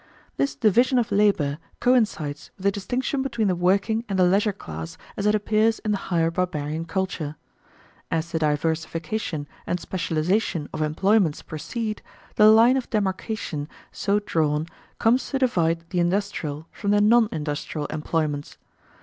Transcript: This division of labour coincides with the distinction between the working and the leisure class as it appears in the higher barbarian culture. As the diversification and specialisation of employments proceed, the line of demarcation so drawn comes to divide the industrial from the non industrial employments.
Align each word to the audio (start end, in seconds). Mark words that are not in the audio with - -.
This 0.35 0.55
division 0.55 0.97
of 0.97 1.11
labour 1.11 1.59
coincides 1.79 2.49
with 2.57 2.63
the 2.63 2.71
distinction 2.71 3.21
between 3.21 3.47
the 3.47 3.55
working 3.55 4.03
and 4.09 4.17
the 4.17 4.23
leisure 4.23 4.51
class 4.51 4.97
as 5.15 5.27
it 5.27 5.35
appears 5.35 5.77
in 5.77 5.91
the 5.91 5.97
higher 6.09 6.31
barbarian 6.31 6.85
culture. 6.85 7.35
As 8.09 8.31
the 8.31 8.39
diversification 8.39 9.47
and 9.67 9.79
specialisation 9.79 10.67
of 10.73 10.81
employments 10.81 11.43
proceed, 11.43 12.01
the 12.35 12.47
line 12.47 12.77
of 12.77 12.89
demarcation 12.89 13.69
so 13.91 14.17
drawn 14.17 14.65
comes 14.97 15.29
to 15.29 15.37
divide 15.37 15.87
the 15.91 15.99
industrial 15.99 16.67
from 16.71 16.89
the 16.89 16.99
non 16.99 17.29
industrial 17.31 17.85
employments. 17.91 18.57